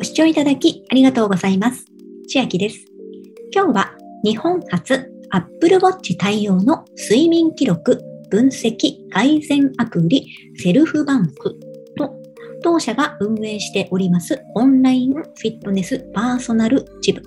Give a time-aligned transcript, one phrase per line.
[0.00, 1.84] ご視聴いただきありがとうございます。
[2.26, 2.86] 千秋です。
[3.54, 4.94] 今日は日本初
[5.28, 8.00] Apple Watch 対応の睡眠記録
[8.30, 10.26] 分析改善アプリ
[10.56, 11.54] セルフバンク
[11.98, 12.14] と
[12.62, 17.22] 当社が運営しておりますオンラインフィットネスパーソナルジム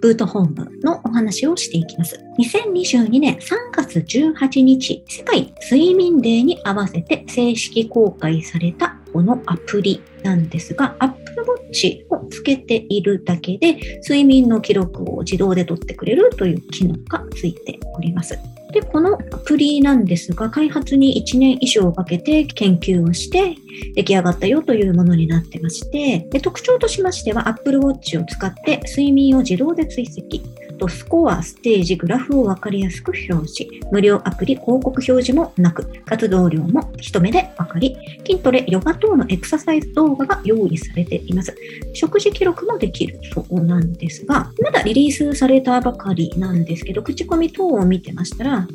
[0.00, 2.18] ブートホームのお話をしていきます。
[2.38, 18.38] 2022年3月18日、世界睡眠デーに合わせて正式公開されたこのアプリなんですが、Apple Watch つけているだけで睡眠の記録を自動で取ってくれるという機能がついております。
[18.72, 23.56] で、このアプリなんですが、開発に1年以上かけて研究をして
[23.94, 30.40] 出来上がったよというものになってまして、で特徴としましては Apple Watch を使って睡眠を自動で追跡、
[30.80, 33.70] とスコア、ステージ、グラフをわかりやすく表示。
[33.92, 41.54] 無料アプリ広告表示もなく、活動量も一目でわかり、筋トレ、ヨガ等のエクササイズ動画が用意されています。
[41.92, 48.66] 食事記録もできるそうなんですが、まだリリースされたばかりなんですけど、口コミ等を見てましたら、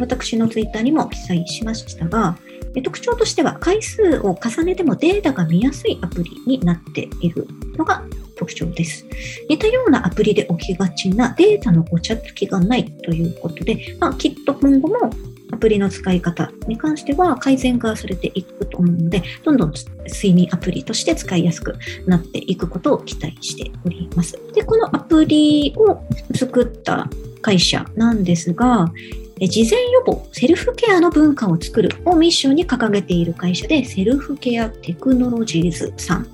[0.00, 2.38] 私のツイッターにも記載しましたが、
[2.82, 8.04] 特徴としては回数を重ねてもデータが見やすいアプリになっているのが
[8.40, 9.06] 特徴です。
[9.50, 15.10] 似たようなアプリで起きがちなデータのごちゃつきがないということで、まあ、きっと今後も
[15.52, 19.74] アプリの使い方に関しては改善がされていくと思うので、どんどん
[20.06, 24.38] 睡眠アプリとして使いやすくなっていくことを期待しております。
[24.54, 26.00] で、このアプリを
[26.34, 27.10] 作った
[27.42, 28.90] 会社なんですが、
[29.40, 36.26] 事前予防、セルフケアの文化を作るをミッションに掲げている会社で、セルフケアテクノロジーズさん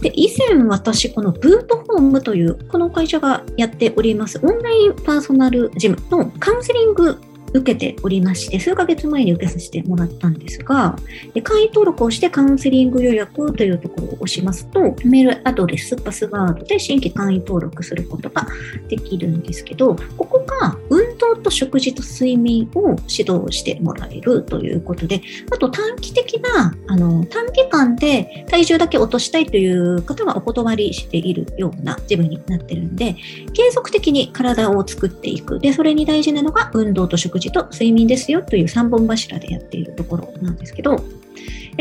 [0.00, 7.18] で、以前私、このブートホームという、この会社がやっております、オンラインパーソナルジムのカウンセリング
[7.56, 10.96] 受けておりまして、数ヶ月前に受けさせてもらったんですが、
[11.42, 18.46] 会員登録をしてカウンセリング予約というところを押しますと、メールアドレス、パスワードで新規会員登録することが
[18.88, 25.22] できるんですけど、ここが運動と食事と睡眠を指導してもらえるということで、
[25.52, 33.16] あと短期的な、あの、短期間で体重だけ落としたいという方はお断りしているようなジムになってるんで、
[33.52, 35.58] 継続的に体を作っていく。
[35.58, 40.96] で、それに大事なのが運動と食事と睡眠ですよという3本柱でやっているところなんですけど、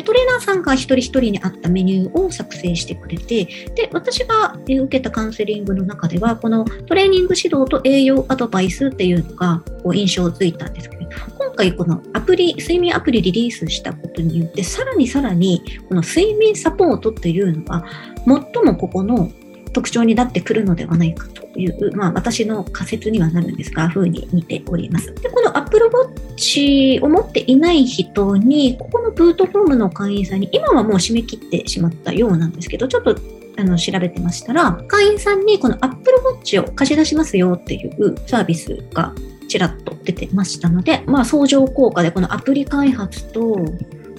[0.04, 11.06] トレーナーさんが一人一人に合ったメニューを作成してくれて、で、私が受けたカウンセリングの中では、このトレーニング指導と栄養アドバイスっていうのがこう印象づいたんですけど、
[11.40, 17.86] 今回このアプリ、睡眠アプリリリースしたことによって、さらにさらにこの睡眠サポートっていうのが、
[18.26, 19.32] 最もここの
[19.76, 25.14] 特徴になってくるのではないかという、まあ、私の仮説にはなるんですが、ふうに見ております。
[25.16, 25.92] で、この Apple
[26.38, 33.18] Watch を持っていない人に、ここのブートフォームの会員さんに、今はもう締め切ってしまったようなんですけど、ちょっと
[33.58, 39.14] あの調べてましたら、会員さんにこの Apple Watch を貸し出しますよっていうサービスが
[39.50, 43.58] ちらっと出てましたので、まあ、相乗効果でこのアプリ開発と、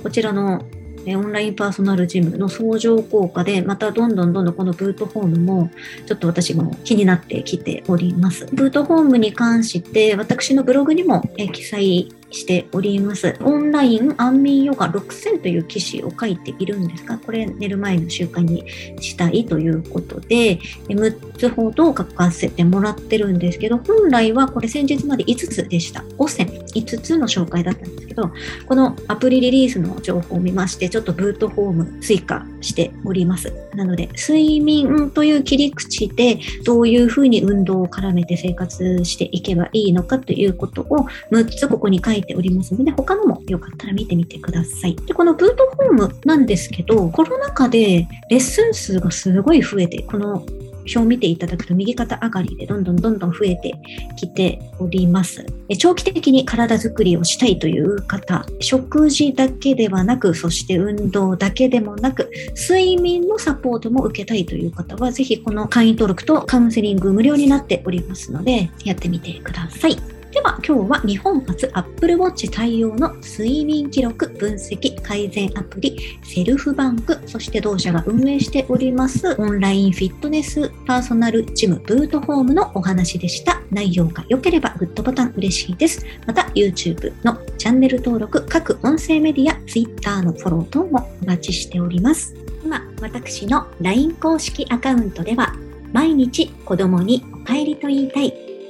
[0.02, 0.66] こちらの
[1.14, 5.70] オンラインパーソナルジムの相乗効果で、またどんどんどんどんこのブートホームも、
[6.06, 8.46] ちょっと私も気になってきております。
[8.52, 11.22] ブートホームに関して、私のブログにも
[11.52, 13.36] 記載しております。
[13.42, 18.64] オンライン安眠ヨガ6000という記事を書いているんですが、これ寝る前の習慣に
[19.00, 26.00] したいということで、6つほど書かせてもらってるんですけど、本来はこれ先日まで5つでした。
[26.18, 28.30] 5選、5つの紹介だったんですけど、
[28.66, 33.52] このアプリリリースの情報を見まして、ちょっとブートフォーム追加しております。
[33.74, 44.96] なので、睡眠という切り口でどういうふうに運動を絡めて生活していけばいいのかということを6つここに書いてておりますので、他のもよかったら見てみてください。
[44.96, 50.44] で、このブートフォームなんですけど、コロナ禍でレッスン数がすごい増えて、この
[50.86, 53.74] 表を見ていただくと右肩上がりでどんどんどんどん増えて
[54.16, 55.44] きております。
[55.78, 70.15] 長期的に体づくりをしたいという方、食事だけではなく、そして運動だけでもなく、睡眠のサポートも受けたいという方は、ぜひこの会員登録とカウンセリング無料になっておりますので、やってみてください。
[70.36, 83.62] では今日は日本初 Apple Watch 対応の睡眠記録分析改善アプリセルフバンク、そして同社が運営しておりますオンラインフィットネスパーソナルジムブートホームのお話でした。
[83.70, 86.04] 内容が良ければグッドボタン嬉しいです。
[86.26, 92.34] また YouTube のチャンネル登録、各音声メディア、Twitter のフォロー等もお待ちしております。
[92.62, 95.54] 今、私の LINE 公式アカウントでは
[95.94, 98.45] 毎日子供にお帰りと言いたい